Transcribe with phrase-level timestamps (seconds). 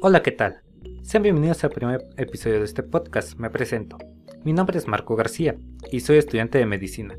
[0.00, 0.62] Hola, ¿qué tal?
[1.02, 3.36] Sean bienvenidos al primer episodio de este podcast.
[3.36, 3.98] Me presento.
[4.44, 5.56] Mi nombre es Marco García
[5.90, 7.16] y soy estudiante de medicina.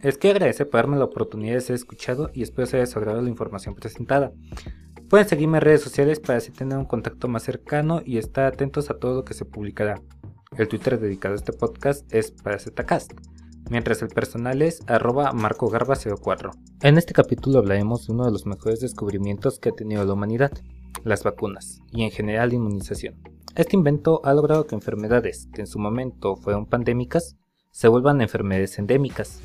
[0.00, 3.28] Es que agradece por darme la oportunidad de ser escuchado y espero se haya la
[3.28, 4.32] información presentada.
[5.08, 8.90] Pueden seguirme en redes sociales para así tener un contacto más cercano y estar atentos
[8.90, 10.02] a todo lo que se publicará.
[10.58, 13.12] El Twitter dedicado a este podcast es para ZCast,
[13.70, 16.50] mientras el personal es arroba marcogarba04.
[16.82, 20.50] En este capítulo hablaremos de uno de los mejores descubrimientos que ha tenido la humanidad,
[21.04, 23.16] las vacunas y en general la inmunización.
[23.54, 27.36] Este invento ha logrado que enfermedades que en su momento fueron pandémicas
[27.76, 29.40] se vuelvan enfermedades endémicas.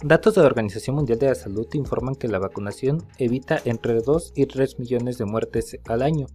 [0.00, 4.34] Datos de la Organización Mundial de la Salud informan que la vacunación evita entre 2
[4.36, 6.26] y 3 millones de muertes al año,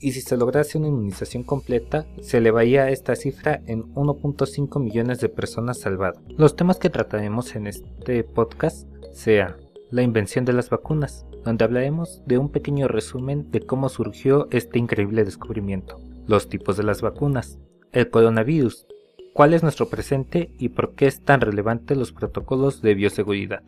[0.00, 5.28] y si se lograse una inmunización completa, se elevaría esta cifra en 1.5 millones de
[5.28, 6.22] personas salvadas.
[6.28, 9.63] Los temas que trataremos en este podcast sean
[9.94, 14.80] la invención de las vacunas, donde hablaremos de un pequeño resumen de cómo surgió este
[14.80, 17.60] increíble descubrimiento, los tipos de las vacunas,
[17.92, 18.88] el coronavirus,
[19.34, 23.62] cuál es nuestro presente y por qué es tan relevante los protocolos de bioseguridad.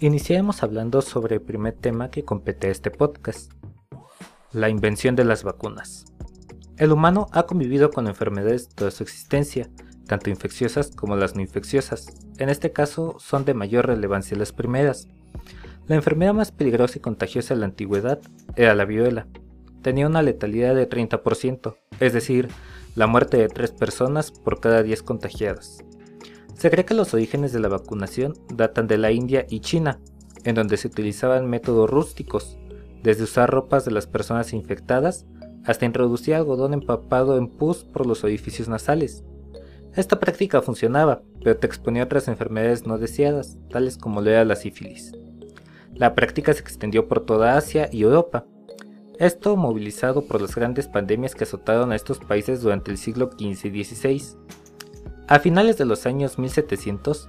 [0.00, 3.52] Iniciaremos hablando sobre el primer tema que compete a este podcast,
[4.52, 6.06] la invención de las vacunas.
[6.78, 9.68] El humano ha convivido con enfermedades toda su existencia,
[10.06, 12.06] tanto infecciosas como las no infecciosas.
[12.38, 15.06] En este caso son de mayor relevancia las primeras,
[15.86, 18.20] la enfermedad más peligrosa y contagiosa de la antigüedad
[18.56, 19.26] era la viruela.
[19.82, 22.48] Tenía una letalidad de 30%, es decir,
[22.94, 25.84] la muerte de 3 personas por cada 10 contagiadas.
[26.54, 29.98] Se cree que los orígenes de la vacunación datan de la India y China,
[30.44, 32.58] en donde se utilizaban métodos rústicos,
[33.02, 35.26] desde usar ropas de las personas infectadas
[35.64, 39.24] hasta introducir algodón empapado en pus por los orificios nasales.
[39.96, 44.44] Esta práctica funcionaba, pero te exponía a otras enfermedades no deseadas, tales como lo era
[44.44, 45.12] la sífilis.
[45.94, 48.46] La práctica se extendió por toda Asia y Europa.
[49.18, 53.66] Esto movilizado por las grandes pandemias que azotaron a estos países durante el siglo XV
[53.66, 54.22] y XVI.
[55.26, 57.28] A finales de los años 1700,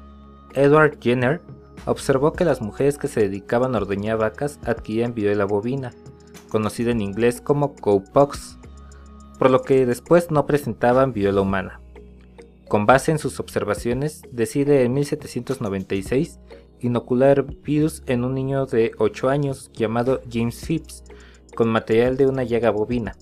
[0.54, 1.42] Edward Jenner
[1.86, 5.92] observó que las mujeres que se dedicaban a ordeñar vacas adquirían viruela bovina,
[6.50, 8.60] conocida en inglés como cowpox,
[9.40, 11.81] por lo que después no presentaban viruela humana.
[12.72, 16.40] Con base en sus observaciones, decide en 1796
[16.80, 21.04] inocular virus en un niño de 8 años llamado James Phipps
[21.54, 23.18] con material de una llaga bovina.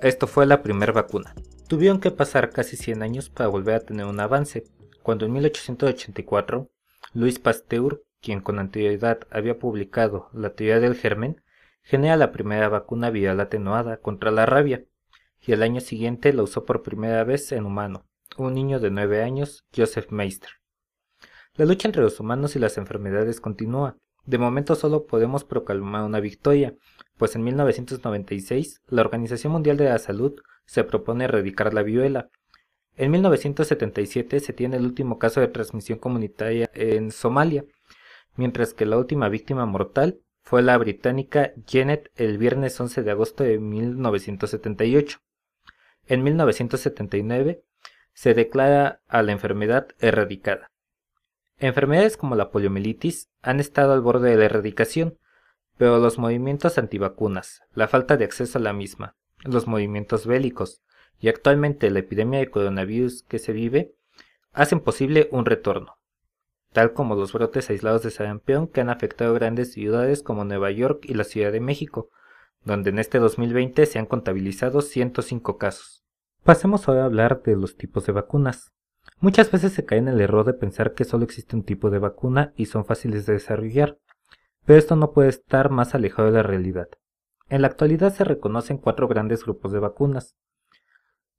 [0.00, 1.34] Esto fue la primera vacuna.
[1.68, 4.64] Tuvieron que pasar casi 100 años para volver a tener un avance,
[5.02, 6.70] cuando en 1884
[7.12, 11.42] Louis Pasteur, quien con anterioridad había publicado la teoría del germen,
[11.82, 14.86] genera la primera vacuna viral atenuada contra la rabia,
[15.42, 18.07] y el año siguiente la usó por primera vez en humano,
[18.44, 20.50] un niño de 9 años, Joseph Meister.
[21.54, 23.96] La lucha entre los humanos y las enfermedades continúa.
[24.24, 26.74] De momento solo podemos proclamar una victoria,
[27.16, 30.34] pues en 1996 la Organización Mundial de la Salud
[30.66, 32.28] se propone erradicar la viruela.
[32.96, 37.64] En 1977 se tiene el último caso de transmisión comunitaria en Somalia,
[38.36, 43.44] mientras que la última víctima mortal fue la británica Janet el viernes 11 de agosto
[43.44, 45.18] de 1978.
[46.06, 47.64] En 1979
[48.18, 50.72] se declara a la enfermedad erradicada.
[51.58, 55.20] Enfermedades como la poliomielitis han estado al borde de la erradicación,
[55.76, 59.14] pero los movimientos antivacunas, la falta de acceso a la misma,
[59.44, 60.82] los movimientos bélicos
[61.20, 63.94] y actualmente la epidemia de coronavirus que se vive
[64.52, 66.00] hacen posible un retorno,
[66.72, 71.04] tal como los brotes aislados de sarampión que han afectado grandes ciudades como Nueva York
[71.04, 72.10] y la Ciudad de México,
[72.64, 76.07] donde en este 2020 se han contabilizado 105 casos.
[76.44, 78.72] Pasemos ahora a hablar de los tipos de vacunas.
[79.20, 81.98] Muchas veces se cae en el error de pensar que solo existe un tipo de
[81.98, 83.98] vacuna y son fáciles de desarrollar,
[84.64, 86.88] pero esto no puede estar más alejado de la realidad.
[87.48, 90.36] En la actualidad se reconocen cuatro grandes grupos de vacunas.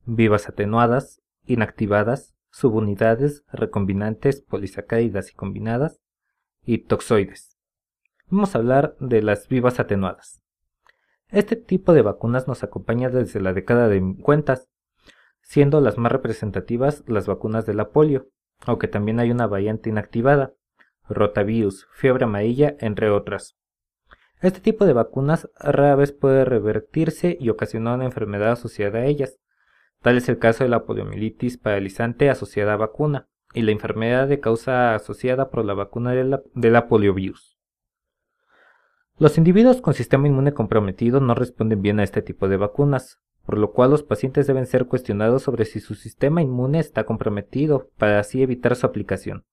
[0.05, 6.01] Vivas atenuadas, inactivadas, subunidades, recombinantes, polisacáridas y combinadas,
[6.63, 7.57] y toxoides.
[8.27, 10.41] Vamos a hablar de las vivas atenuadas.
[11.29, 14.59] Este tipo de vacunas nos acompaña desde la década de 50
[15.49, 18.27] siendo las más representativas las vacunas de la polio,
[18.67, 20.53] aunque también hay una variante inactivada,
[21.09, 23.57] rotavirus, fiebre amarilla, entre otras.
[24.43, 29.39] Este tipo de vacunas rara vez puede revertirse y ocasionar una enfermedad asociada a ellas.
[30.03, 34.39] Tal es el caso de la poliomielitis paralizante asociada a vacuna y la enfermedad de
[34.39, 37.57] causa asociada por la vacuna de la, de la poliovirus.
[39.17, 43.19] Los individuos con sistema inmune comprometido no responden bien a este tipo de vacunas,
[43.49, 47.89] por lo cual los pacientes deben ser cuestionados sobre si su sistema inmune está comprometido
[47.97, 49.43] para así evitar su aplicación.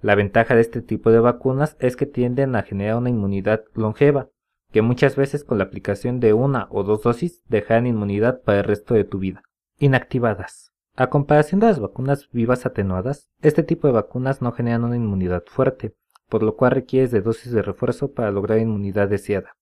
[0.00, 4.28] La ventaja de este tipo de vacunas es que tienden a generar una inmunidad longeva,
[4.70, 8.64] que muchas veces con la aplicación de una o dos dosis dejan inmunidad para el
[8.64, 9.42] resto de tu vida.
[9.80, 10.70] Inactivadas.
[10.94, 15.42] A comparación de las vacunas vivas atenuadas, este tipo de vacunas no generan una inmunidad
[15.46, 15.96] fuerte,
[16.28, 19.56] por lo cual requieres de dosis de refuerzo para lograr inmunidad deseada.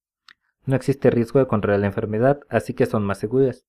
[0.66, 3.64] No existe riesgo de contraer la enfermedad, así que son más seguras.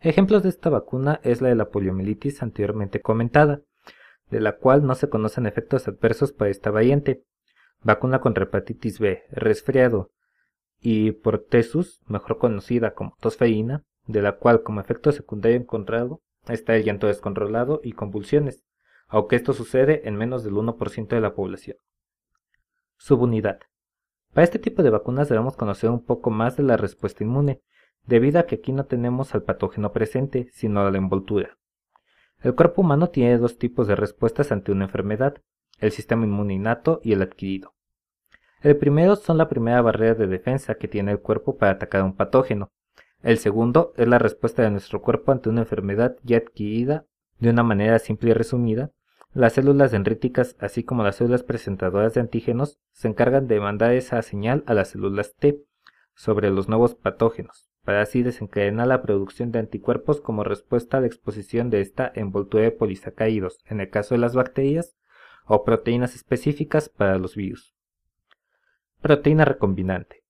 [0.00, 3.62] Ejemplos de esta vacuna es la de la poliomielitis anteriormente comentada,
[4.30, 7.24] de la cual no se conocen efectos adversos para esta variante.
[7.82, 10.10] Vacuna contra hepatitis B, resfriado
[10.80, 16.84] y portesus, mejor conocida como tosferina, de la cual como efecto secundario encontrado está el
[16.84, 18.64] llanto descontrolado y convulsiones,
[19.08, 21.76] aunque esto sucede en menos del 1% de la población.
[22.98, 23.60] Subunidad.
[24.32, 27.62] Para este tipo de vacunas debemos conocer un poco más de la respuesta inmune,
[28.06, 31.58] debido a que aquí no tenemos al patógeno presente, sino a la envoltura.
[32.42, 35.42] El cuerpo humano tiene dos tipos de respuestas ante una enfermedad,
[35.78, 37.74] el sistema inmune innato y el adquirido.
[38.62, 42.04] El primero son la primera barrera de defensa que tiene el cuerpo para atacar a
[42.04, 42.70] un patógeno.
[43.22, 47.06] El segundo es la respuesta de nuestro cuerpo ante una enfermedad ya adquirida
[47.38, 48.90] de una manera simple y resumida,
[49.36, 54.22] las células dendríticas, así como las células presentadoras de antígenos, se encargan de mandar esa
[54.22, 55.62] señal a las células T
[56.14, 61.06] sobre los nuevos patógenos, para así desencadenar la producción de anticuerpos como respuesta a la
[61.06, 64.94] exposición de esta envoltura de polisacáridos, en el caso de las bacterias,
[65.46, 67.74] o proteínas específicas para los virus.
[69.00, 70.22] Proteína recombinante.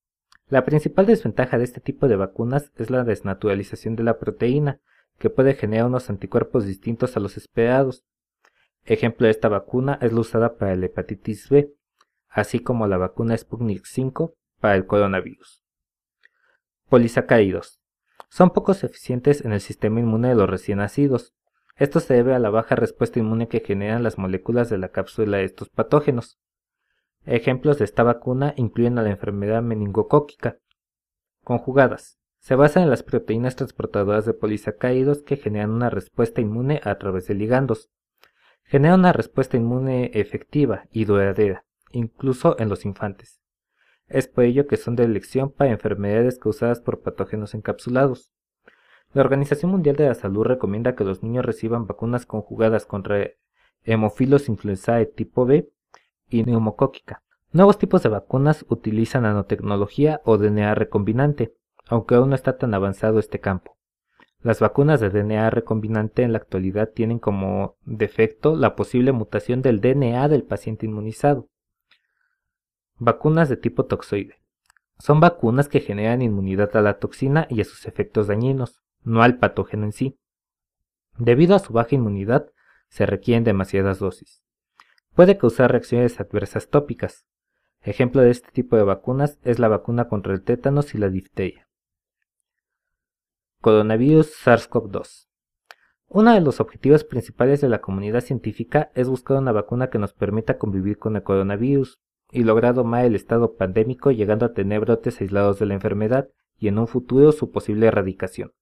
[0.47, 4.79] La principal desventaja de este tipo de vacunas es la desnaturalización de la proteína,
[5.19, 8.05] que puede generar unos anticuerpos distintos a los esperados,
[8.87, 11.73] Ejemplo de esta vacuna es la usada para la hepatitis B,
[12.29, 15.61] así como la vacuna Sputnik 5 para el coronavirus.
[16.89, 17.81] Polisacáridos.
[18.29, 21.33] Son pocos eficientes en el sistema inmune de los recién nacidos.
[21.75, 25.37] Esto se debe a la baja respuesta inmune que generan las moléculas de la cápsula
[25.37, 26.39] de estos patógenos.
[27.25, 30.59] Ejemplos de esta vacuna incluyen a la enfermedad meningocóquica.
[31.43, 32.19] Conjugadas.
[32.39, 37.27] Se basan en las proteínas transportadoras de polisacáridos que generan una respuesta inmune a través
[37.27, 37.89] de ligandos,
[38.63, 43.41] genera una respuesta inmune efectiva y duradera, incluso en los infantes.
[44.07, 48.31] Es por ello que son de elección para enfermedades causadas por patógenos encapsulados.
[49.13, 53.31] La Organización Mundial de la Salud recomienda que los niños reciban vacunas conjugadas contra
[53.83, 55.69] hemofilos influenzae tipo B
[56.29, 57.23] y neumocóquica.
[57.51, 61.53] Nuevos tipos de vacunas utilizan nanotecnología o DNA recombinante,
[61.87, 63.77] aunque aún no está tan avanzado este campo.
[64.41, 69.81] Las vacunas de DNA recombinante en la actualidad tienen como defecto la posible mutación del
[69.81, 71.49] DNA del paciente inmunizado.
[72.99, 74.41] Vacunas de tipo toxoide.
[74.97, 79.37] Son vacunas que generan inmunidad a la toxina y a sus efectos dañinos, no al
[79.37, 80.19] patógeno en sí.
[81.19, 82.51] Debido a su baja inmunidad,
[82.89, 84.41] se requieren demasiadas dosis.
[85.13, 87.27] Puede causar reacciones adversas tópicas.
[87.81, 91.67] Ejemplo de este tipo de vacunas es la vacuna contra el tétanos y la difteria.
[93.61, 95.27] Coronavirus SARS-CoV-2
[96.07, 100.13] Uno de los objetivos principales de la comunidad científica es buscar una vacuna que nos
[100.13, 101.99] permita convivir con el coronavirus
[102.31, 106.67] y lograr domar el estado pandémico llegando a tener brotes aislados de la enfermedad y
[106.67, 108.53] en un futuro su posible erradicación.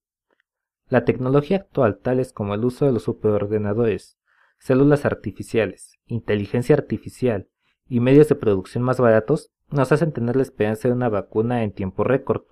[0.87, 4.19] La tecnología actual, tales como el uso de los superordenadores,
[4.59, 7.47] células artificiales, inteligencia artificial
[7.87, 11.71] y medios de producción más baratos, nos hacen tener la esperanza de una vacuna en
[11.71, 12.43] tiempo récord.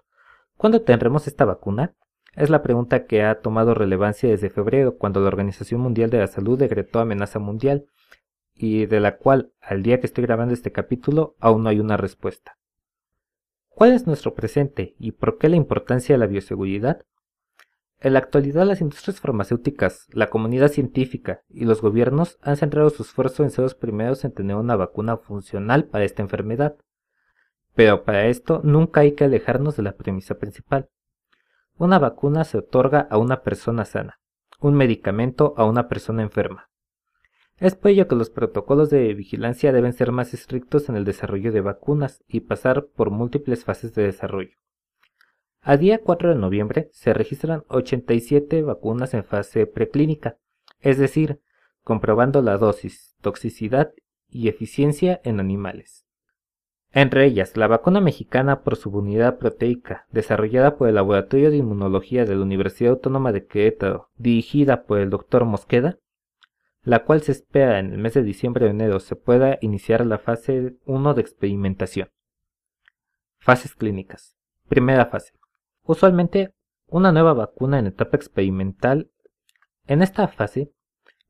[0.57, 1.93] ¿Cuándo tendremos esta vacuna?
[2.35, 6.27] Es la pregunta que ha tomado relevancia desde febrero, cuando la Organización Mundial de la
[6.27, 7.85] Salud decretó amenaza mundial,
[8.55, 11.97] y de la cual, al día que estoy grabando este capítulo, aún no hay una
[11.97, 12.57] respuesta.
[13.69, 17.05] ¿Cuál es nuestro presente y por qué la importancia de la bioseguridad?
[17.99, 23.03] En la actualidad las industrias farmacéuticas, la comunidad científica y los gobiernos han centrado su
[23.03, 26.75] esfuerzo en ser los primeros en tener una vacuna funcional para esta enfermedad.
[27.75, 30.89] Pero para esto nunca hay que alejarnos de la premisa principal,
[31.77, 34.19] una vacuna se otorga a una persona sana,
[34.59, 36.69] un medicamento a una persona enferma.
[37.57, 41.51] Es por ello que los protocolos de vigilancia deben ser más estrictos en el desarrollo
[41.51, 44.57] de vacunas y pasar por múltiples fases de desarrollo.
[45.61, 50.37] A día 4 de noviembre se registran 87 vacunas en fase preclínica,
[50.81, 51.39] es decir,
[51.83, 53.93] comprobando la dosis, toxicidad
[54.29, 56.05] y eficiencia en animales.
[56.91, 62.35] Entre ellas, la vacuna mexicana por subunidad proteica, desarrollada por el Laboratorio de Inmunología de
[62.35, 65.45] la Universidad Autónoma de Querétaro, dirigida por el Dr.
[65.45, 65.97] Mosqueda,
[66.83, 70.19] la cual se espera en el mes de diciembre o enero se pueda iniciar la
[70.19, 72.09] fase 1 de experimentación.
[73.39, 74.37] Fases clínicas.
[74.67, 75.33] Primera fase.
[75.83, 76.53] Usualmente,
[76.87, 79.11] una nueva vacuna en etapa experimental.
[79.87, 80.71] En esta fase,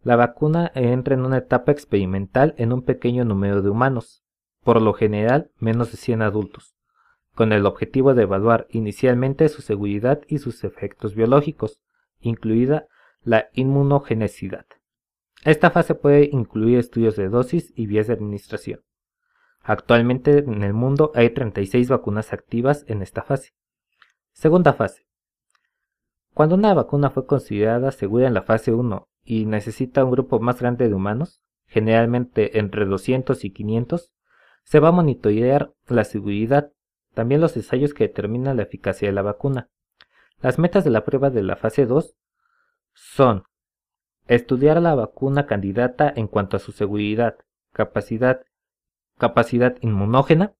[0.03, 4.24] la vacuna entra en una etapa experimental en un pequeño número de humanos,
[4.63, 6.75] por lo general menos de 100 adultos.
[7.33, 11.81] con el objetivo de evaluar inicialmente su seguridad y sus efectos biológicos,
[12.22, 12.88] incluida
[13.24, 14.65] la inmunogenicidad.
[15.43, 18.81] Esta fase puede incluir estudios de dosis y vías de administración.
[19.62, 23.53] Actualmente en el mundo hay 36 vacunas activas en esta fase.
[24.31, 25.05] Segunda fase.
[26.33, 30.59] Cuando una vacuna fue considerada segura en la fase 1 y necesita un grupo más
[30.59, 34.12] grande de humanos, generalmente entre 200 y 500,
[34.63, 36.71] se va a monitorear la seguridad,
[37.13, 39.69] también los ensayos que determinan la eficacia de la vacuna.
[40.39, 42.15] Las metas de la prueba de la fase 2
[42.93, 43.43] son
[44.27, 47.36] Estudiar la vacuna candidata en cuanto a su seguridad,
[47.74, 48.46] capacidad,
[49.18, 50.53] capacidad inmunógena,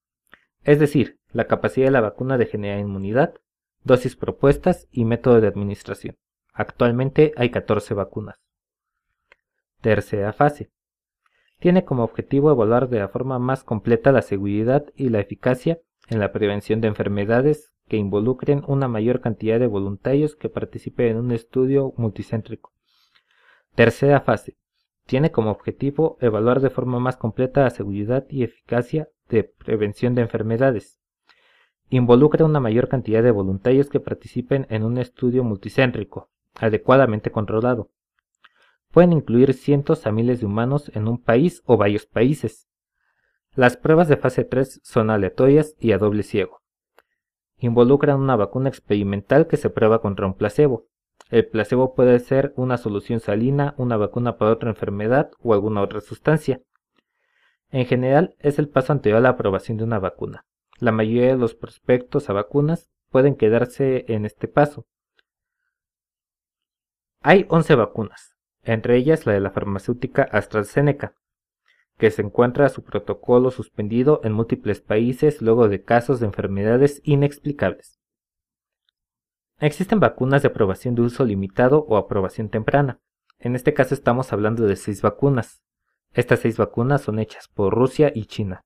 [0.64, 3.36] es decir, la capacidad de la vacuna de generar inmunidad,
[3.86, 6.18] dosis propuestas y método de administración.
[6.54, 8.36] Actualmente hay 14 vacunas.
[9.80, 10.70] Tercera fase.
[11.60, 15.80] Tiene como objetivo evaluar de la forma más completa la seguridad y la eficacia
[16.10, 21.18] en la prevención de enfermedades que involucren una mayor cantidad de voluntarios que participen en
[21.18, 22.74] un estudio multicéntrico
[23.76, 24.56] Tercera fase.
[25.08, 30.22] Tiene como objetivo evaluar de forma más completa la seguridad y eficacia de prevención de
[30.22, 31.00] enfermedades.
[31.90, 37.90] Involucra una mayor cantidad de voluntarios que participen en un estudio multicéntrico, adecuadamente controlado.
[38.92, 42.68] Pueden incluir cientos a miles de humanos en un país o varios países.
[43.56, 46.62] Las pruebas de fase 3 son aleatorias y a doble ciego.
[47.58, 50.86] Involucran una vacuna experimental que se prueba contra un placebo,
[51.34, 56.00] el placebo puede ser una solución salina, una vacuna para otra enfermedad o alguna otra
[56.00, 56.62] sustancia.
[57.72, 60.46] En general, es el paso anterior a la aprobación de una vacuna.
[60.78, 64.86] La mayoría de los prospectos a vacunas pueden quedarse en este paso.
[67.22, 71.16] Hay 11 vacunas, entre ellas la de la farmacéutica AstraZeneca,
[71.98, 78.03] que se encuentra su protocolo suspendido en múltiples países luego de casos de enfermedades inexplicables.
[79.66, 83.00] Existen vacunas de aprobación de uso limitado o aprobación temprana.
[83.40, 85.64] En este caso estamos hablando de seis vacunas.
[86.12, 88.66] Estas seis vacunas son hechas por Rusia y China.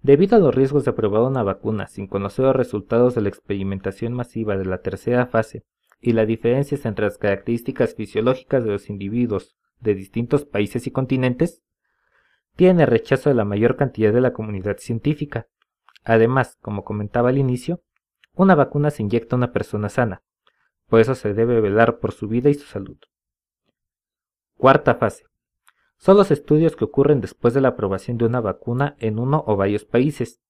[0.00, 4.14] Debido a los riesgos de aprobar una vacuna sin conocer los resultados de la experimentación
[4.14, 5.66] masiva de la tercera fase
[6.00, 11.62] y las diferencias entre las características fisiológicas de los individuos de distintos países y continentes,
[12.56, 15.48] tiene rechazo de la mayor cantidad de la comunidad científica.
[16.04, 17.82] Además, como comentaba al inicio,
[18.36, 20.22] una vacuna se inyecta a una persona sana,
[20.88, 22.98] por eso se debe velar por su vida y su salud.
[24.56, 25.24] Cuarta fase.
[25.98, 29.56] Son los estudios que ocurren después de la aprobación de una vacuna en uno o
[29.56, 30.40] varios países.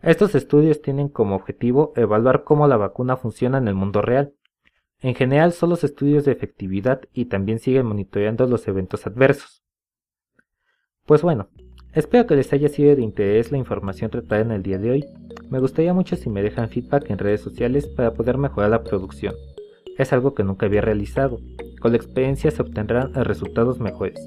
[0.00, 4.34] Estos estudios tienen como objetivo evaluar cómo la vacuna funciona en el mundo real.
[5.00, 9.64] En general son los estudios de efectividad y también siguen monitoreando los eventos adversos.
[11.04, 11.48] Pues bueno,
[11.94, 15.04] Espero que les haya sido de interés la información tratada en el día de hoy.
[15.48, 19.34] Me gustaría mucho si me dejan feedback en redes sociales para poder mejorar la producción.
[19.96, 21.40] Es algo que nunca había realizado.
[21.80, 24.20] Con la experiencia se obtendrán resultados mejores.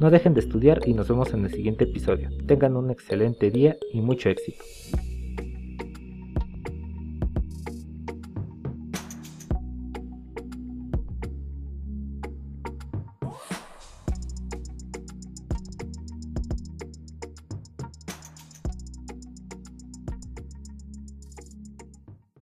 [0.00, 2.30] No dejen de estudiar y nos vemos en el siguiente episodio.
[2.46, 4.64] Tengan un excelente día y mucho éxito.